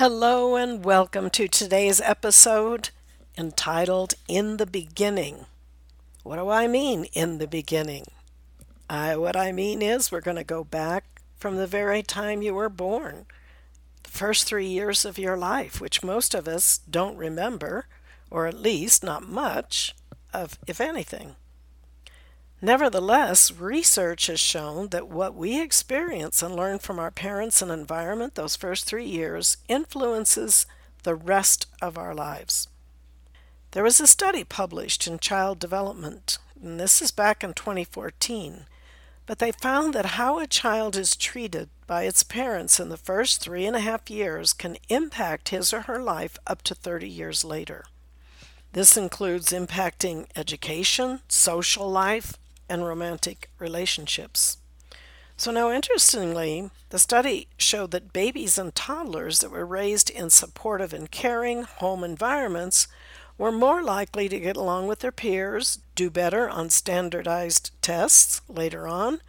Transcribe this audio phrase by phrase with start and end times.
[0.00, 2.88] Hello, and welcome to today's episode
[3.36, 5.44] entitled In the Beginning.
[6.22, 8.06] What do I mean, in the beginning?
[8.88, 11.04] Uh, what I mean is, we're going to go back
[11.36, 13.26] from the very time you were born,
[14.02, 17.84] the first three years of your life, which most of us don't remember,
[18.30, 19.94] or at least not much
[20.32, 21.36] of, if anything.
[22.62, 28.34] Nevertheless, research has shown that what we experience and learn from our parents and environment
[28.34, 30.66] those first three years influences
[31.02, 32.68] the rest of our lives.
[33.70, 38.66] There was a study published in Child Development, and this is back in 2014,
[39.24, 43.40] but they found that how a child is treated by its parents in the first
[43.40, 47.42] three and a half years can impact his or her life up to 30 years
[47.42, 47.84] later.
[48.72, 52.36] This includes impacting education, social life,
[52.70, 54.56] and romantic relationships.
[55.36, 60.92] So, now interestingly, the study showed that babies and toddlers that were raised in supportive
[60.92, 62.88] and caring home environments
[63.38, 68.86] were more likely to get along with their peers, do better on standardized tests later
[68.86, 69.22] on,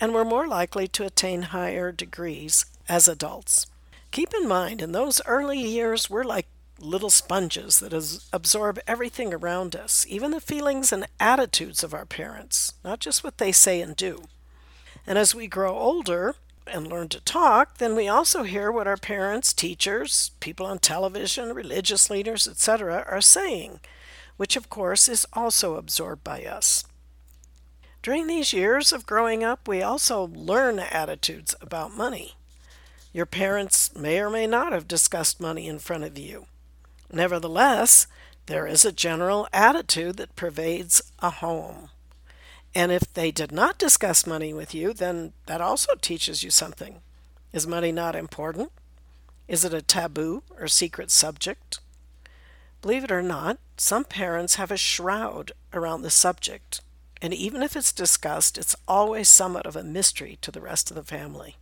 [0.00, 3.66] and were more likely to attain higher degrees as adults.
[4.10, 6.46] Keep in mind, in those early years, we're like
[6.78, 7.92] little sponges that
[8.32, 13.38] absorb everything around us, even the feelings and attitudes of our parents, not just what
[13.38, 14.24] they say and do.
[15.06, 16.36] And as we grow older,
[16.72, 21.54] and learn to talk, then we also hear what our parents, teachers, people on television,
[21.54, 23.80] religious leaders, etc., are saying,
[24.36, 26.84] which of course is also absorbed by us.
[28.02, 32.34] During these years of growing up, we also learn attitudes about money.
[33.12, 36.46] Your parents may or may not have discussed money in front of you.
[37.10, 38.06] Nevertheless,
[38.46, 41.90] there is a general attitude that pervades a home.
[42.74, 47.00] And if they did not discuss money with you, then that also teaches you something.
[47.52, 48.72] Is money not important?
[49.48, 51.80] Is it a taboo or secret subject?
[52.82, 56.80] Believe it or not, some parents have a shroud around the subject,
[57.20, 60.94] and even if it's discussed, it's always somewhat of a mystery to the rest of
[60.94, 61.56] the family.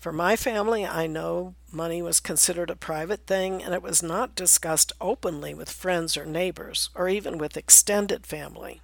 [0.00, 4.34] For my family, I know money was considered a private thing and it was not
[4.34, 8.80] discussed openly with friends or neighbors, or even with extended family.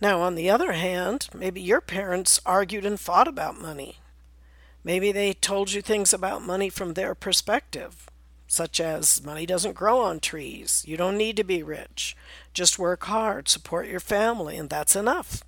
[0.00, 3.98] Now, on the other hand, maybe your parents argued and fought about money.
[4.82, 8.08] Maybe they told you things about money from their perspective,
[8.46, 12.16] such as money doesn't grow on trees, you don't need to be rich,
[12.54, 15.44] just work hard, support your family, and that's enough.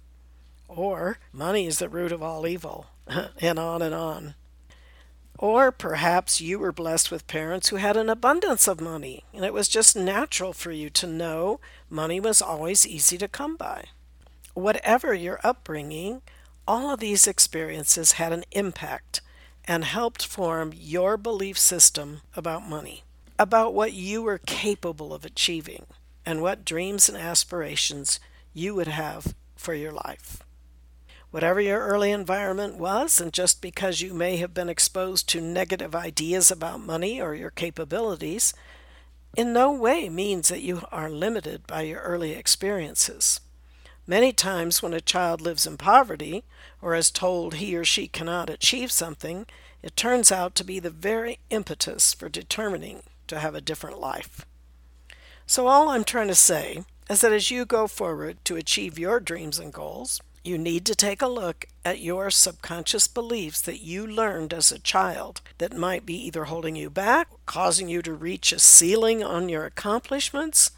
[0.68, 2.88] Or money is the root of all evil,
[3.40, 4.34] and on and on.
[5.38, 9.52] Or perhaps you were blessed with parents who had an abundance of money, and it
[9.52, 11.60] was just natural for you to know
[11.90, 13.86] money was always easy to come by.
[14.54, 16.22] Whatever your upbringing,
[16.66, 19.20] all of these experiences had an impact
[19.66, 23.04] and helped form your belief system about money,
[23.38, 25.84] about what you were capable of achieving,
[26.24, 28.18] and what dreams and aspirations
[28.54, 30.45] you would have for your life.
[31.30, 35.94] Whatever your early environment was, and just because you may have been exposed to negative
[35.94, 38.54] ideas about money or your capabilities,
[39.36, 43.40] in no way means that you are limited by your early experiences.
[44.06, 46.44] Many times, when a child lives in poverty
[46.80, 49.46] or is told he or she cannot achieve something,
[49.82, 54.46] it turns out to be the very impetus for determining to have a different life.
[55.44, 59.20] So, all I'm trying to say is that as you go forward to achieve your
[59.20, 64.06] dreams and goals, you need to take a look at your subconscious beliefs that you
[64.06, 68.52] learned as a child that might be either holding you back, causing you to reach
[68.52, 70.70] a ceiling on your accomplishments,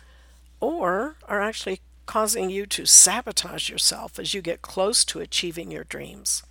[0.60, 5.84] or are actually causing you to sabotage yourself as you get close to achieving your
[5.84, 6.42] dreams.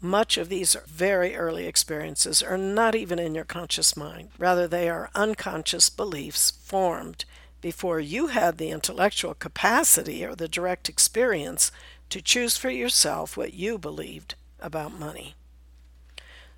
[0.00, 4.28] Much of these very early experiences are not even in your conscious mind.
[4.38, 7.24] Rather, they are unconscious beliefs formed
[7.60, 11.72] before you had the intellectual capacity or the direct experience
[12.10, 15.34] to choose for yourself what you believed about money.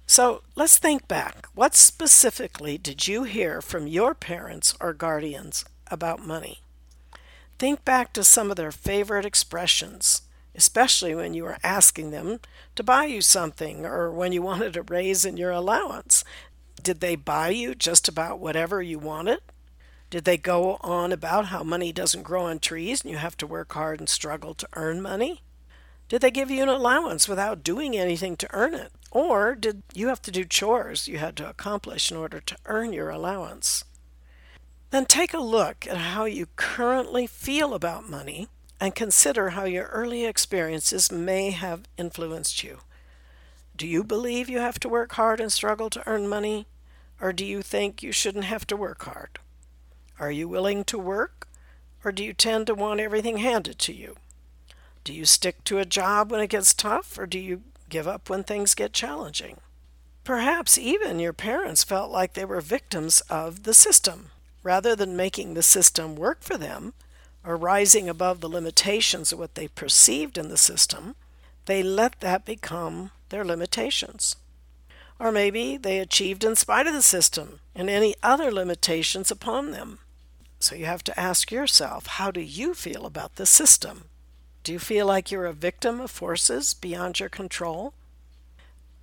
[0.06, 1.47] So let's think back.
[1.55, 6.61] What specifically did you hear from your parents or guardians about money?
[7.59, 10.23] Think back to some of their favorite expressions.
[10.59, 12.41] especially when you were asking them
[12.75, 16.25] to buy you something or when you wanted a raise in your allowance.
[16.83, 19.39] Did they buy you just about whatever you wanted?
[20.10, 23.46] Did they go on about how money doesn't grow on trees and you have to
[23.46, 25.43] work hard and struggle to earn money?
[26.08, 28.90] Did they give you an allowance without doing anything to earn it?
[29.10, 32.94] Or did you have to do chores you had to accomplish in order to earn
[32.94, 33.84] your allowance?
[34.90, 38.49] Then take a look at how you currently feel about money
[38.81, 42.78] and consider how your early experiences may have influenced you.
[43.76, 46.66] Do you believe you have to work hard and struggle to earn money?
[47.20, 49.38] Or do you think you shouldn't have to work hard?
[50.19, 51.49] Are you willing to work?
[52.05, 54.17] Or do you tend to want everything handed to you?
[55.05, 57.19] Do you stick to a job when it gets tough?
[57.19, 59.59] Or do you give up when things get challenging?
[60.25, 64.31] Perhaps even your parents felt like they were victims of the system.
[64.62, 66.93] Rather than making the system work for them,
[67.44, 71.15] or rising above the limitations of what they perceived in the system,
[71.67, 74.37] they let that become their limitations.
[75.19, 79.99] Or maybe they achieved in spite of the system and any other limitations upon them.
[80.58, 84.05] So you have to ask yourself how do you feel about the system?
[84.64, 87.94] Do you feel like you're a victim of forces beyond your control?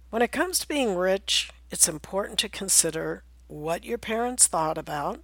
[0.09, 5.21] When it comes to being rich, it's important to consider what your parents thought about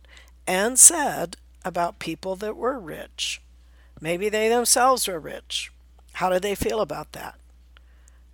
[0.47, 3.41] and said about people that were rich.
[3.99, 5.71] Maybe they themselves were rich.
[6.13, 7.35] How did they feel about that?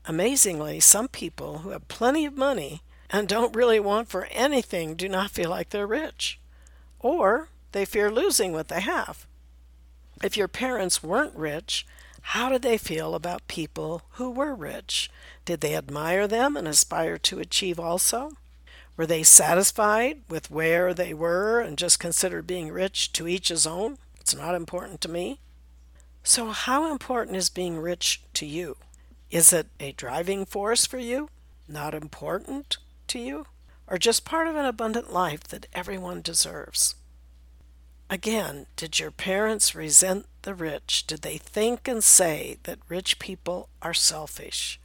[0.05, 5.09] Amazingly, some people who have plenty of money and don't really want for anything do
[5.09, 6.39] not feel like they're rich.
[6.99, 9.25] Or they fear losing what they have.
[10.24, 11.86] If your parents weren't rich,
[12.22, 15.10] how did they feel about people who were rich?
[15.46, 18.34] Did they admire them and aspire to achieve also?
[18.98, 23.68] Were they satisfied with where they were and just considered being rich to each his
[23.68, 23.98] own?
[24.19, 25.40] It's not important to me.
[26.22, 28.75] So, how important is being rich to you?
[29.31, 31.30] Is it a driving force for you?
[31.66, 32.78] Not important
[33.08, 33.46] to you?
[33.88, 36.96] Or just part of an abundant life that everyone deserves?
[38.09, 41.06] Again, did your parents resent the rich?
[41.07, 44.80] Did they think and say that rich people are selfish?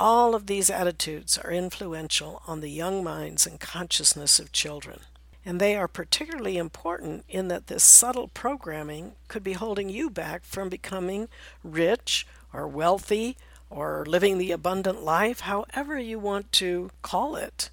[0.00, 5.00] All of these attitudes are influential on the young minds and consciousness of children.
[5.44, 10.42] And they are particularly important in that this subtle programming could be holding you back
[10.42, 11.28] from becoming
[11.62, 13.36] rich or wealthy
[13.68, 17.68] or living the abundant life, however you want to call it.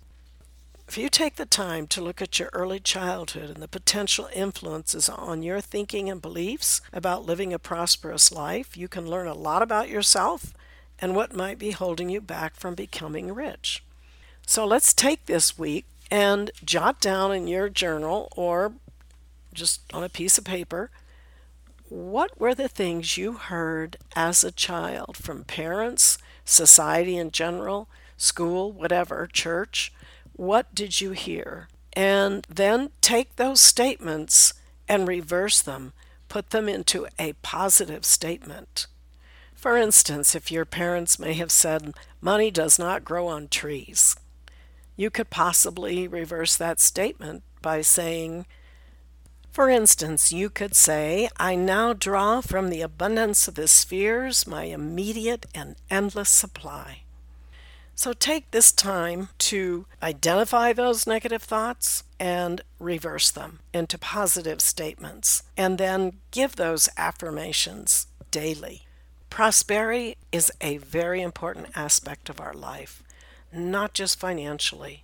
[0.90, 5.08] If you take the time to look at your early childhood and the potential influences
[5.08, 9.62] on your thinking and beliefs about living a prosperous life, you can learn a lot
[9.62, 10.52] about yourself
[10.98, 13.84] and what might be holding you back from becoming rich.
[14.48, 18.74] So let's take this week and jot down in your journal or
[19.54, 20.90] just on a piece of paper
[21.90, 27.88] what were the things you heard as a child from parents, society in general,
[28.18, 29.94] school, whatever, church?
[30.40, 31.68] What did you hear?
[31.92, 34.54] And then take those statements
[34.88, 35.92] and reverse them,
[36.30, 38.88] put them into a positive statement.
[39.54, 44.16] For instance, if your parents may have said, money does not grow on trees,
[44.96, 48.46] you could possibly reverse that statement by saying,
[49.52, 54.64] for instance, you could say, I now draw from the abundance of the spheres my
[54.64, 57.02] immediate and endless supply.
[58.00, 65.44] So take this time to identify those negative thoughts and reverse them into positive statements,
[65.58, 68.84] and then give those affirmations daily.
[69.30, 73.04] Prosperity is a very important aspect of our life,
[73.52, 75.04] not just financially,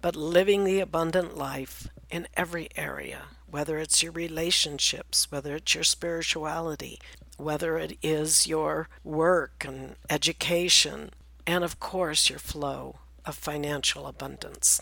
[0.00, 5.84] but living the abundant life in every area, whether it's your relationships, whether it's your
[5.84, 6.98] spirituality,
[7.36, 11.10] whether it is your work and education,
[11.46, 14.80] and of course your flow of financial abundance.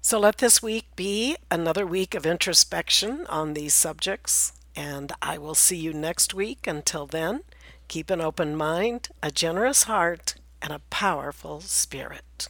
[0.00, 5.54] So let this week be another week of introspection on these subjects, and I will
[5.54, 6.66] see you next week.
[6.66, 7.40] Until then,
[7.88, 12.48] Keep an open mind, a generous heart, and a powerful spirit.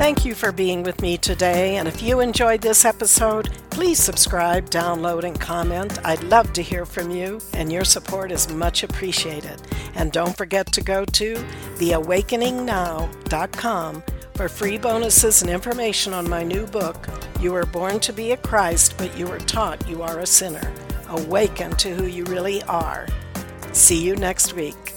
[0.00, 1.76] Thank you for being with me today.
[1.76, 5.98] And if you enjoyed this episode, please subscribe, download, and comment.
[6.06, 9.60] I'd love to hear from you, and your support is much appreciated.
[9.94, 11.34] And don't forget to go to
[11.76, 14.02] theawakeningnow.com
[14.36, 17.06] for free bonuses and information on my new book,
[17.38, 20.72] You Were Born to Be a Christ, but You Were Taught You Are a Sinner
[21.08, 23.06] awaken to who you really are.
[23.72, 24.89] See you next week.